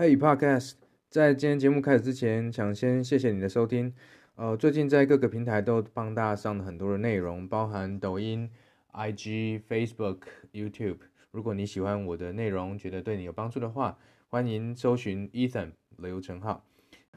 [0.00, 0.72] Hey Podcast，
[1.10, 3.92] 在今天节目开始之前，想先谢谢你的收听。
[4.34, 8.48] 呃，最近在各个平台都帮大家上了很多的内容，包含抖音、
[8.94, 10.20] IG、Facebook、
[10.54, 10.96] YouTube。
[11.32, 13.98] 如果你喜欢我的内容，觉得对你有帮助的话，
[14.30, 16.64] 欢迎搜寻 Ethan 刘成浩。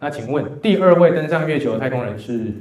[0.01, 2.51] 那请问第二位登上月球的太空人是？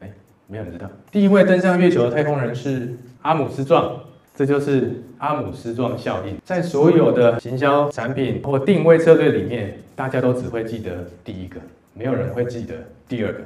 [0.00, 0.10] 哎，
[0.48, 0.90] 没有人知道。
[1.12, 4.00] 第一位登上月球的太空人是阿姆斯壮。
[4.36, 11.60] 这就是阿姆斯壮效应，在所有的行销产品或定位策略里面，大家都只会记得第一个，
[11.92, 12.74] 没有人会记得
[13.08, 13.38] 第二个。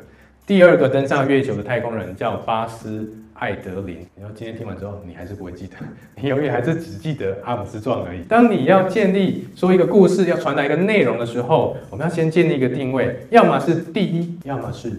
[0.47, 3.99] 第二个登上月球的太空人叫巴斯艾德林。
[4.19, 5.77] 然后今天听完之后，你还是不会记得，
[6.23, 8.23] 你永远还是只记得阿姆斯壮而已。
[8.23, 14.91] 当你要建立说一个故事，要传达一个内容的时候，我们要先建立一个定位，要么是第一，要么是。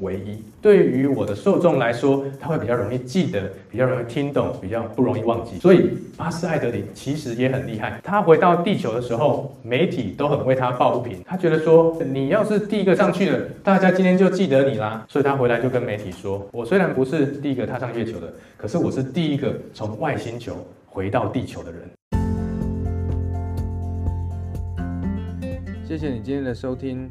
[0.00, 5.58] 唯一，对于我的受众来说，他会比较容易记得，比较容易听懂，比较不容易忘记。
[5.58, 8.00] 所以巴斯艾德林其实也很厉害。
[8.02, 11.22] 他回到地球的时候，媒体都很为他抱不平。
[11.26, 15.04] 他觉得说，你要是第一个上去的，大家今天就记得你啦。
[15.08, 21.80] 所以他回来就跟媒体说：“我虽然不是第一个踏上月球的，可是我是第一个从外星球回到地球的人。”
[25.86, 27.10] 谢谢你今天的收听。